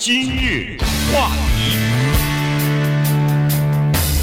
[0.00, 0.78] 今日
[1.12, 1.76] 话题，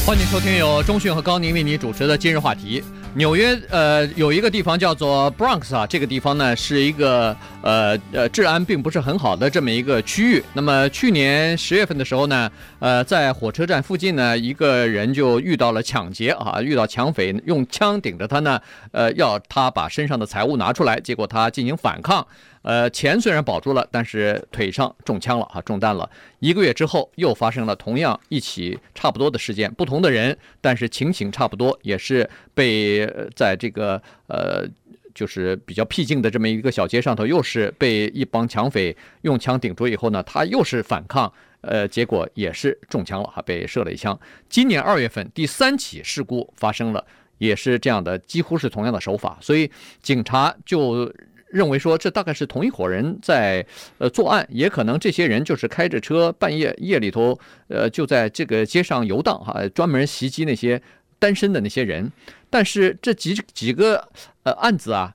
[0.06, 2.82] 欢迎收听由中讯和高宁为你主持的今日话题。
[3.16, 10.44] 纽约呃有一个地方叫做 Bronx 啊，这个地方呢是一个呃呃治安并不是很好的这么一个区域。
[10.54, 18.60] 那么去年十月份的时候呢，呃在火车站附近呢，一个人就遇到了抢劫啊，遇到抢匪用枪顶着他呢，
[18.92, 22.28] 呃要他把身上的财物拿出来，结果他进行反抗。
[22.64, 26.10] 呃，钱虽然保住了，但是腿上中枪了啊，中弹了。
[26.40, 34.68] 一个月之后，又发生了同样一起差不多的事件，不同的人，但是情形差不多，也是被呃在这个呃，
[35.14, 44.20] 就是比较僻静的这么一个小街上头，又是被一帮抢匪用枪顶住以后呢，他又是反抗，呃，结果也是中枪了哈，被射了一枪。
[44.50, 47.06] 今年二月份，第三起事故发生了，
[47.38, 49.70] 也是这样的，几乎是同样的手法，所以
[50.02, 51.14] 警察就。
[51.52, 53.66] 认为说这大概是同一伙人在
[53.98, 60.82] 呃作案，也可能这些人就是开着车半夜夜里头呃就在这个街上游荡哈，专门袭击那些
[61.20, 62.12] 单身的那些人。
[62.50, 64.10] 但是这几几个
[64.44, 65.14] 呃案子啊，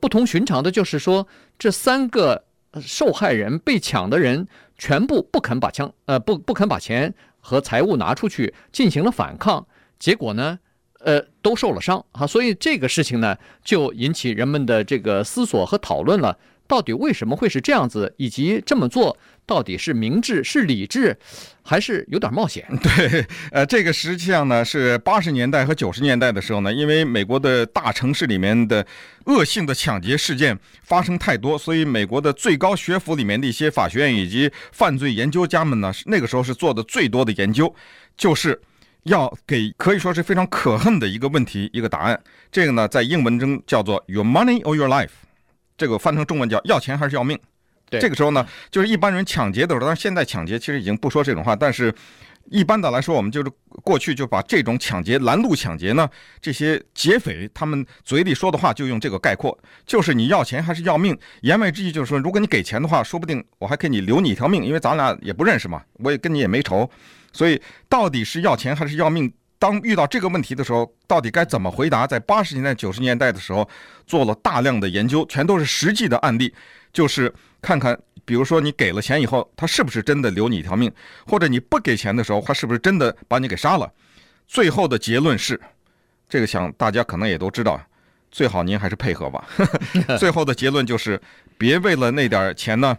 [0.00, 1.26] 不同寻常的就是说，
[1.58, 2.44] 这三个
[2.80, 4.46] 受害人被抢的人
[4.78, 9.66] 全部不肯把枪呃不不肯把钱和财物拿出去进行了反抗，
[9.98, 10.58] 结果呢？
[11.04, 16.38] 呃，都受了伤哈，所以这个事情呢，就引起人们的这个思索和讨论了。
[16.68, 21.16] 到底为什么会是这样子，以及这么做到底是明智、是理智，
[21.62, 22.66] 还是有点冒险？
[22.82, 28.86] 对，呃，这个实际上呢，是八十年代和九十年代的时候呢，因为美国的大城市里面的
[29.26, 37.74] 恶性的抢劫事件发生太多，所以美国的最高学府里面的一些法学院以及犯罪研究家们呢，那个时候是做的最多的研究，
[38.16, 38.60] 就是。
[39.06, 45.08] 要给可以说是非常可恨的一个问题一个答案，这个呢在英文中叫做 “Your money or your life”，
[45.76, 47.36] 这个翻成中文叫“要钱还是要命”。
[47.92, 51.94] 对，这个时候呢，就是一般人抢劫的时候，当然现在抢劫其实已经不说这种话，但是
[52.50, 53.50] 一般的来说，我们就是
[53.84, 56.08] 过去就把这种抢劫拦路抢劫呢，
[56.40, 61.16] 这些劫匪他们嘴里说的话就用这个概括，就是你要钱还是要命？
[61.42, 66.88] 言外之意就是说，如果你给钱的话，说不定我还可以你留你一条命，因为咱俩也不认识嘛，我也跟你也没仇。
[67.32, 69.32] 所以，到底是要钱还是要命？
[69.62, 72.04] 当遇到这个问题的时候，到底该怎么回答？
[72.04, 73.68] 在八十年代、九十年代的时候，
[74.08, 76.52] 做了大量的研究，全都是实际的案例，
[76.92, 80.92] 就是看看，比如说你给了钱以后，他是不是真的留你一条命，
[81.28, 83.88] 或者你不给钱的时候，他是不是真的把你给杀了？
[84.48, 85.60] 最后的结论是，
[86.28, 87.80] 这个想大家可能也都知道，
[88.32, 89.46] 最好您还是配合吧。
[90.18, 91.22] 最后的结论就是，
[91.56, 92.98] 别为了那点钱呢。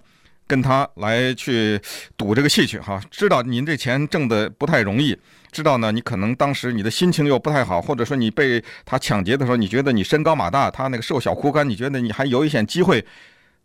[0.54, 1.82] 跟他来去
[2.16, 5.18] 赌这个气去哈，知道您这钱挣得不太容易，
[5.52, 13.04] 知道呢，你可能当时你的心情又不太好，或者说你被他抢劫的时候，你觉得你身高马大，他那个瘦小枯干，你觉得你还有一线机会。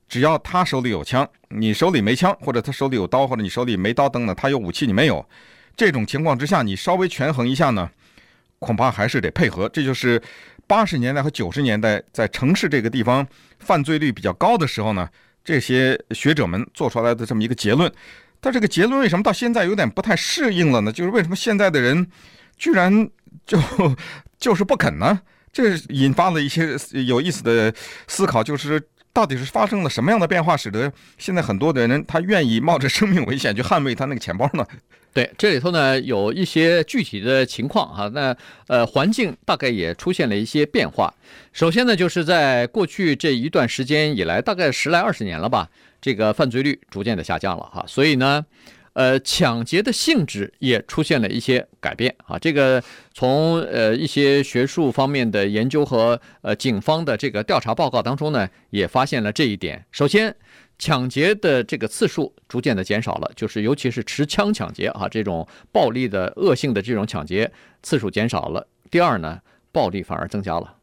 [0.09, 5.23] 只要他手里有枪，你手里没枪，或者他手里有刀，或者你手里没刀等等，他有武器你没有，
[5.77, 7.91] 这种情况之下，你稍微权衡一下呢，
[8.59, 9.69] 恐怕还是得配合。
[9.69, 10.23] 这就是
[10.67, 13.27] 八十年代和九十年代在城市这个地方
[13.59, 15.07] 犯罪率比较高的时候呢。
[15.49, 17.91] 这些学者们做出来的这么一个结论，
[18.39, 20.93] 但这个结论为什么到现在有点不太适应了呢？
[20.93, 22.07] 就是为什么现在的人
[22.59, 23.09] 居然
[23.47, 23.59] 就
[24.39, 25.23] 就是不肯呢？
[25.51, 26.77] 这引发了一些
[27.07, 27.73] 有意思的
[28.07, 28.79] 思考，就是
[29.19, 34.65] 到底是发生了什么样的变化，使得现在很多的人他愿意冒着生命危险去捍卫他那个钱包呢？
[35.13, 38.37] 对，这里头呢有一些具体的情况哈，那
[38.69, 41.13] 呃环境大概也出现了一些变化。
[41.53, 45.69] 首先呢，就是在过去这一段时间以来，大概十来二十年了吧，
[46.01, 48.47] 这个犯罪率逐渐的下降了哈，所以呢，
[48.99, 52.37] 呃抢劫的性质也出现了一些改变啊。
[52.39, 52.83] 这个
[53.15, 59.85] 从呃一些学术方面的研究和呃警方的这个调查报告当中呢，也发现了这一点。
[59.93, 60.35] 首先。
[60.81, 67.51] 抢劫的这个次数逐渐的减少了，就是尤其是持枪抢劫啊，这种暴力的恶性的这种抢劫
[67.83, 68.65] 次数减少了。
[68.89, 69.41] 第二呢，
[69.73, 70.78] 暴力反而增加了。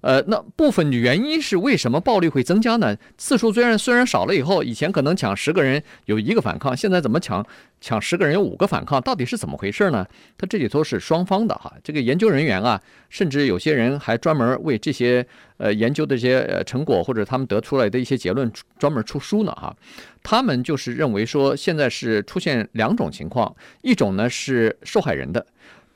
[0.00, 2.96] 呃，那部分原因是为什么暴力会增加呢？
[3.18, 7.44] 次数虽然虽然少了，以后以前可能抢十个人有一个反抗，现在怎么抢
[7.80, 9.00] 抢十个人有五个反抗？
[9.02, 10.06] 到底是怎么回事呢？
[10.38, 11.72] 它这里头是双方的哈。
[11.84, 15.24] 这个研究人员啊，甚至有些人还专门为这些
[15.58, 19.74] 呃研究的这些呃成果或者他们得出来的一些结论专门出书呢哈。
[20.22, 25.44] 他们就是认为说，现在是出现两种情况，一种呢是受害人的。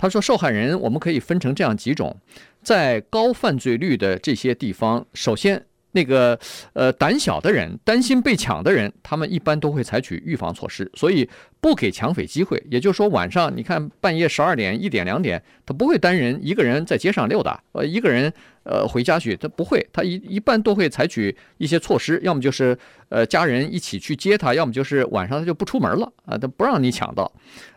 [0.04, 2.14] 他说，受害人我们可以分成这样几种。
[2.62, 6.38] 在高犯罪率的这些地方，首先那个
[6.74, 11.26] 呃胆小的人，担心被抢的人，他们一般都会采取预防措施，所以
[11.58, 12.62] 不给抢匪机会。
[12.70, 18.30] 也就是说，晚上你看半夜十二点、一点、两点，他不会单人一个人在街上溜达，呃，一个人
[18.64, 22.76] 呃回家去，他不会，他一一般都会采取一些措施，要么就是
[23.08, 27.30] 呃家人一起去接他，要么就是晚上他就不出门了啊，他不让你抢到。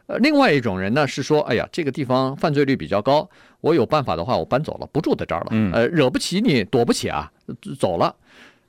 [0.07, 3.29] 呃，另外一种人呢是说，哎呀，这个地方犯罪率比较高，
[3.59, 7.29] 我有办法的话，我搬走了，不住在这儿了，呃，惹不起你，躲不起啊，
[7.77, 8.15] 走了。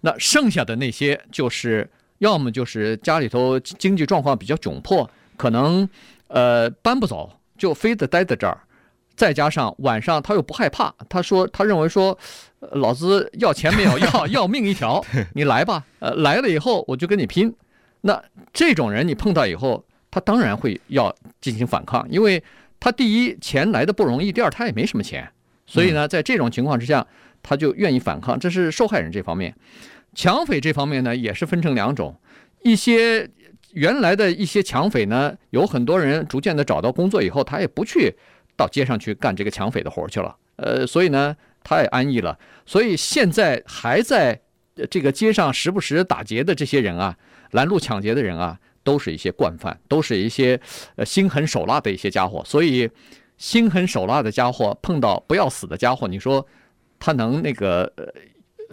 [0.00, 1.88] 那剩下的那些就是，
[2.19, 5.88] 要么就是家里头经济状况比较窘迫，可能
[6.26, 8.59] 呃搬不走，就非得待在这儿。
[9.19, 12.17] 再加上晚上他又不害怕，他说他认为说，
[12.73, 15.05] 老子要钱没有， 要要命一条，
[15.35, 17.53] 你来吧，呃来了以后我就跟你拼。
[18.03, 18.23] 那
[18.53, 22.41] 这种人你碰到以后，他当然会要进行反抗，因为
[22.79, 25.29] 他第一钱来的不容易，第二他也没什么钱，
[25.67, 27.06] 所以呢，在这种情况之下。
[27.41, 29.55] 他就愿意反抗，这是受害人这方面。
[30.12, 32.14] 抢匪这方面呢，也是分成两种。
[32.62, 33.31] 一些
[33.73, 38.12] 原来的一些抢匪呢，有很多人逐渐的找到工作以后，他也不去
[38.59, 40.37] 到街上去干这个抢匪的活去了。
[40.57, 41.35] 呃，所以呢，
[41.65, 42.39] 太安逸了。
[42.67, 44.39] 所以现在还在
[44.91, 47.17] 这个街上时不时打劫的这些人啊，
[47.53, 50.61] 拦路抢劫的人啊，都是一些惯犯，都是一些
[50.97, 52.43] 呃心狠手辣的一些家伙。
[52.45, 52.91] 所以
[53.37, 56.47] 心狠手辣的家伙碰到不要死的家伙，你说？
[56.99, 58.05] 他能那个呃。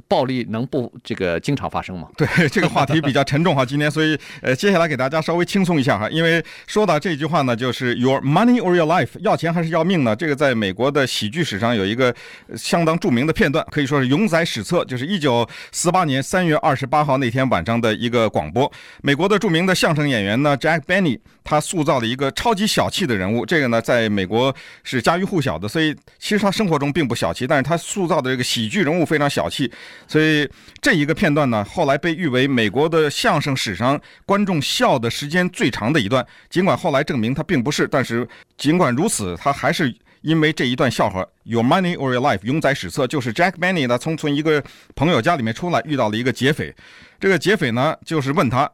[0.07, 2.07] 暴力能不这个经常发生吗？
[2.17, 10.15] 对， 这个话题比较沉重哈，今天，所以呃，接下来给大家稍微轻松一下哈，因为说到这句话呢，就是 Your money or your life，要钱还是要命呢？
[10.15, 12.13] 这个在美国的喜剧史上有一个
[12.55, 18.71] 相当著名的片段，可以说是永载史册，就是一九四八年三月二十八号那天晚上的一个广播。
[19.01, 24.53] 美国的著名的相声演员呢，Jack Benny，他塑造了一个超级小气的人物，这个呢，在美国
[24.83, 29.71] 是家喻户晓的，所以其实他生活中并不小气，但是他塑造的这个喜剧人物非常小气。
[30.07, 30.49] 所以
[30.81, 36.25] 这一个片段呢，后来被誉为美国的相声史上观众笑的时间最长的一段。
[36.49, 38.27] 尽管后来证明他并不是，但是
[38.57, 43.07] 尽管如此，他还是因为这一段笑话，Your money or your life，永载史册。
[43.07, 44.63] 就是 Jack Benny 呢，从从一个
[44.95, 46.75] 朋友家里面出来，遇到了一个劫匪。
[47.19, 48.69] 这个劫匪呢，就是问他，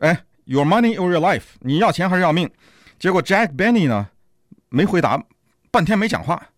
[0.00, 2.50] 哎，Your money or your life，你要钱还是要命？
[2.98, 4.08] 结果 Jack Benny 呢，
[4.68, 5.22] 没回答，
[5.70, 6.48] 半天没讲话。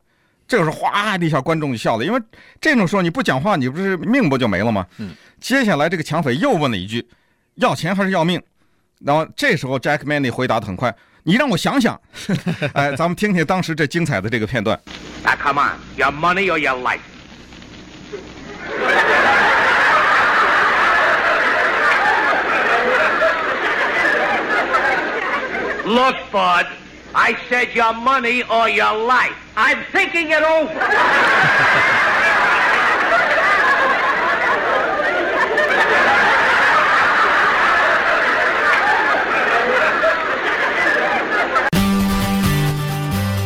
[0.47, 2.21] 这个时候，哗的一下，观众就笑了，因为
[2.61, 4.87] 这种时候你不讲话，你不是命不就没了吗？
[4.99, 5.15] 嗯。
[5.41, 7.07] 接下来这个抢匪又问了一句
[7.57, 8.43] ：“要钱还是要命？”
[9.05, 10.95] 然后这时候 Jack Manny 回答的很快
[11.25, 12.01] ：“你让我想想。
[12.73, 14.79] ”哎，咱们听听当时这精彩的这个片段。
[15.23, 17.01] Now come on, your money or your life?
[25.85, 26.67] Look, bud.
[27.13, 29.35] I said your money or your life.
[29.57, 30.69] I'm thinking it over.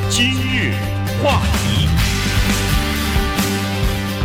[0.08, 0.72] 今日
[1.22, 1.88] 话题，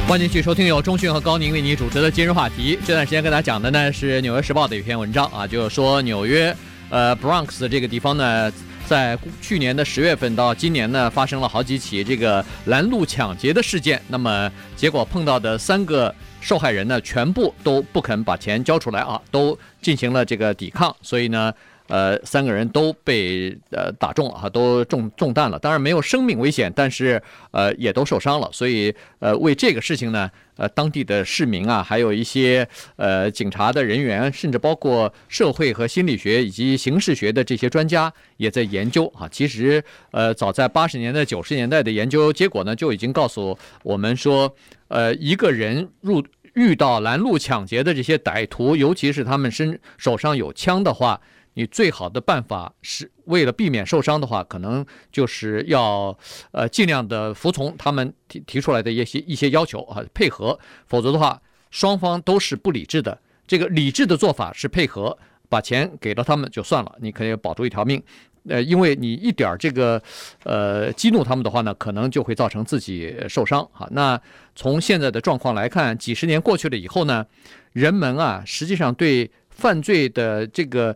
[0.08, 2.80] 欢迎继续收听由中讯和高宁为你主持的今日话题。
[2.86, 6.56] 这段时间跟大家讲的呢是《纽约时报》的一篇文章啊，就是说纽约
[6.90, 8.50] 呃 Bronx 这个地方呢。
[8.88, 14.02] 在去年的十月份到今年呢，发生了好几起这个拦路抢劫的事件。
[14.08, 20.96] 那么结果碰到的三个受害人呢，全部都不肯把钱交出来啊，都进行了这个抵抗。
[21.02, 21.54] 所以呢。
[21.94, 25.60] 呃，三个人都被呃打中了哈，都中中弹了。
[25.60, 28.50] 当然没有生命危险，但是呃也都受伤了。
[28.52, 39.30] 所以呃为这个事情呢，呃当地的市民啊，还有一些呃警察的人员，甚至包括社会和心理学以及刑事学的这些专家也在研究啊。
[39.32, 44.52] 其实呃早在八十年代、九十年代的研究结果呢，就已经告诉我们说，
[44.88, 46.26] 呃一个人入
[46.56, 51.22] 遇到拦路抢劫的这些歹徒，尤其是他们身手上有枪的话。
[51.56, 56.18] 你最好的办法是为了避免受伤的话，可能就是要
[56.52, 63.20] 呃尽量的服从他们提提出来的一些一些要求啊，配合，否则的话，双方都是不理智的。
[63.46, 65.16] 这个理智的做法是配合，
[65.48, 68.02] 把钱给了他们就算了，你可以保住一条命。
[68.50, 70.02] 呃，因为你一点儿这个
[70.44, 73.88] 呃激怒他们的话呢，可能就会造成自己受伤哈。
[73.92, 74.20] 那
[74.56, 77.26] 从现在的状况来看，几十年过去了以后呢，
[77.74, 80.96] 人们啊，实际上对犯罪的这个。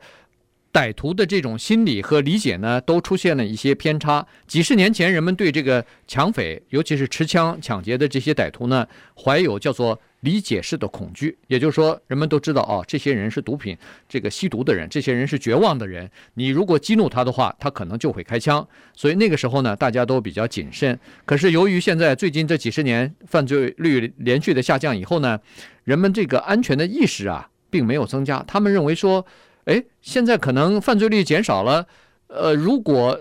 [0.77, 4.23] 歹徒的这种心理和理解呢，都出现了一些偏差。
[4.45, 11.35] 几十年前，人们对这个抢匪，尤其是持枪抢劫的这些歹徒呢，怀有叫做理解式的恐惧。
[11.47, 13.75] 也就是说，人们都知道哦，这些人是毒品，
[14.07, 16.07] 这个吸毒的人，这些人是绝望的人。
[16.35, 18.67] 你如果激怒他的话，他可能就会开枪。
[18.95, 20.99] 所以那个时候呢，大家都比较谨慎。
[21.25, 25.39] 可是由于现在最近这几十年犯罪率连续的下降以后呢，
[25.85, 28.45] 人们这个安全的意识啊，并没有增加。
[28.47, 29.25] 他们认为说。
[29.67, 31.85] 哎，现在可能犯罪率减少了，
[32.27, 33.19] 呃，如果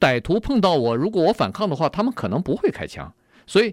[0.00, 3.12] 歹徒碰到我，如果我反抗的话，他们可能不会开枪。
[3.46, 3.72] 所以，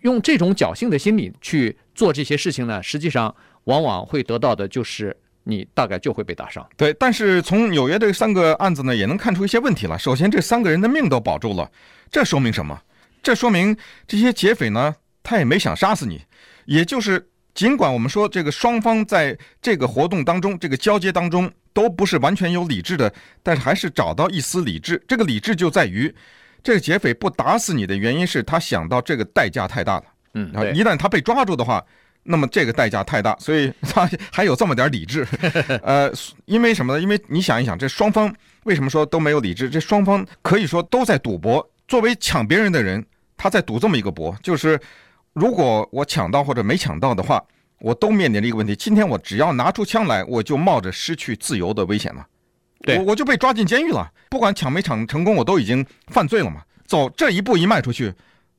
[0.00, 5.14] 用这种侥幸的心理去做这些事情呢，实际上往往会得到的就是
[5.44, 6.66] 你大概就会被打伤。
[6.78, 9.98] 对，但是从纽约这三个案子呢，也能看出一些问题了。
[9.98, 11.70] 首先，这三个人的命都保住了，
[12.10, 12.80] 这说明什么？
[13.22, 13.76] 这说明
[14.06, 16.22] 这些劫匪呢，他也没想杀死你。
[16.64, 25.02] 也就是，尽管我们说这个双方在这个活动当中，这个交接当中都不是完全有理智的，但是还是找到一丝理智。
[25.06, 26.14] 这个理智就在于，
[26.62, 30.04] 这个劫匪不打死你的原因是他想到这个代价太大了。
[30.34, 31.84] 嗯，啊，一旦他被抓住的话，
[32.22, 35.26] 那么这个代价太大，所以他还有这么点理智。
[35.84, 36.10] 呃，
[36.46, 37.00] 因为什么呢？
[37.00, 39.68] 因为你想一想，这双方为什么说都没有理智？
[39.68, 41.68] 这双方可以说都在赌博。
[41.86, 43.04] 作为抢别人的人，
[43.36, 44.80] 他在赌这么一个博，就是
[45.32, 47.42] 如果我抢到或者没抢到的话，
[47.80, 52.26] 我都面临着一个问题：今天我只要拿出枪来，我就冒着失去自由的危险了。
[52.80, 54.10] 对，我我就被抓进监狱了。
[54.30, 56.62] 不管抢没抢成功，我都已经犯罪了嘛。
[56.86, 58.12] 走这一步一迈出去。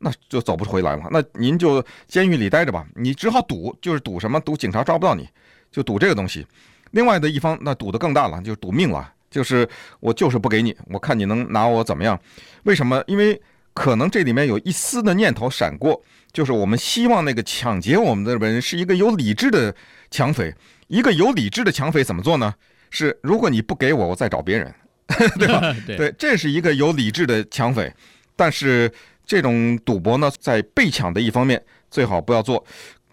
[0.05, 1.07] 那就走不回来了。
[1.11, 4.37] 那您就监狱里待着吧，你只好赌，就是赌什么？
[4.41, 5.25] 赌警察抓不到你，
[5.71, 6.45] 就赌这个东西。
[6.91, 9.65] 另外的一方那赌得更大了，就是赌命了，就是
[10.01, 12.19] 我就是不给你，我看你能拿我怎么样？
[12.63, 13.01] 为什么？
[13.07, 13.41] 因为
[13.73, 19.73] 可能这里面有一丝的念头闪过，就是我们希望那个抢劫我们的人是一个有理智的
[20.11, 20.53] 抢匪。
[20.87, 22.53] 一个有理智的抢匪怎么做呢？
[22.89, 24.73] 是如果你不给我，我再找别人，
[25.39, 25.73] 对吧？
[25.87, 27.93] 对，这是一个有理智的抢匪，
[28.35, 28.91] 但是。
[29.25, 31.59] 这种赌博呢，在被抢的一方面
[31.89, 32.61] 最好不要做。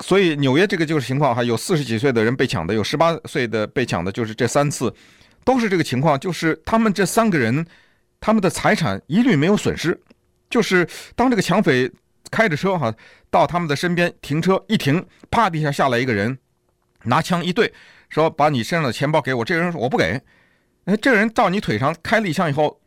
[0.00, 4.92] 所以纽约这个就是情况，哈有四十几岁的人被抢的，有十八岁的被抢的，就是这三次，
[5.44, 6.18] 都是这个情况。
[6.18, 7.64] 就是他们这三个人，
[8.20, 9.98] 他们的财产一律没有损失。
[10.50, 10.84] 就是
[11.14, 11.88] 当这个抢匪
[12.30, 12.94] 开着车哈，
[13.30, 16.38] 到他们的身边停车一停，啪地下下来一个人，
[17.04, 17.72] 拿枪一对，
[18.08, 19.44] 说把你身上的钱包给我。
[19.44, 20.20] 这个人说我不给。
[20.84, 22.80] 哎，这个人到你腿上开了一枪以后，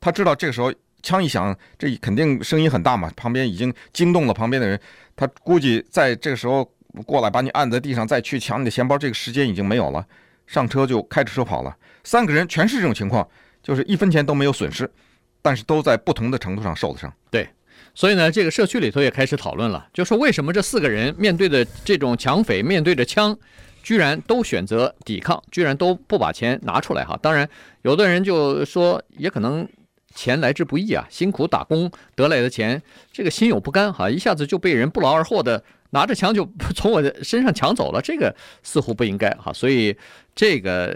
[0.00, 0.72] 他知道这个时候。
[1.02, 4.78] 枪一响，这肯定声音很大嘛，旁边已经惊动了旁边的人。
[5.16, 6.62] 他估计在这个时候
[7.06, 10.06] 过来把你按在地上，再去抢你的钱包，这个时间已经没有了。
[10.46, 11.74] 上车就开着车跑了。
[12.04, 13.26] 三个人全是这种情况，
[13.62, 14.92] 就是一分钱都没有损失，
[15.40, 17.10] 但是都在不同的程度上受了伤。
[17.30, 17.48] 对，
[17.94, 23.36] 所以呢，这个社区里头也开始讨论了，就说为什么这四个人面对的这种抢匪，面对着枪，
[23.82, 27.18] 居然都选择抵抗，居然都不把钱拿出来哈。
[27.22, 27.48] 当然，
[27.82, 29.68] 有的人就说，也可能。
[30.12, 32.82] 钱来之不易啊，辛苦打工得来的钱，
[33.12, 36.44] 这个心有不甘哈，一下子就被人不劳而获的拿着枪就
[36.74, 38.34] 从我的身上抢走了，这个
[38.64, 39.96] 似乎不应该哈，所以
[40.34, 40.92] 这个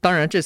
[0.00, 0.40] 当然这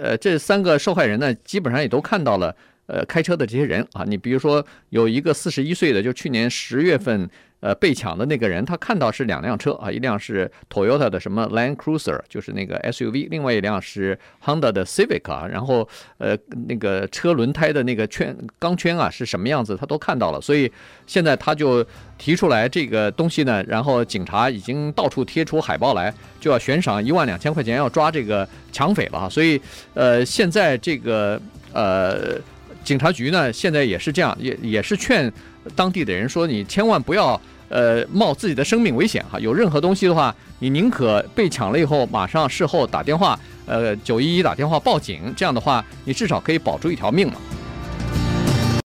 [0.00, 2.54] 呃这三个受害人呢，基本上也都看到了
[2.86, 7.28] 呃开车的这些人啊，你比如说有一个四十一岁的，就去年十月份。
[7.60, 15.88] 呃，被抢的那个人，他看到是两辆车啊，一辆是 Toyota 的什么 Land Cruiser，就是那个 SUV，另外一辆是 Honda 的 Civic 啊，然后
[16.18, 16.36] 呃，
[16.68, 20.70] 那个车轮胎的那个圈钢圈啊是什么样子，他都看到了，所以
[21.06, 21.84] 现在他就
[22.18, 29.58] 提出来这个东西呢，然后警察已经到处贴出海报来，就要悬赏一万两千块钱要抓这个抢匪了哈，所以
[29.94, 31.40] 呃，现在这个
[31.72, 32.34] 呃
[32.86, 35.30] 警察局呢，现在也是这样，也也是劝
[35.74, 37.38] 当地的人说，你千万不要。
[37.68, 47.34] 呃，冒自己的生命危险哈，有任何东西的话，你宁可被抢了以后，马上事后打电话，呃，九一一打电话报警，这样的话，你至少可以保住一条命嘛。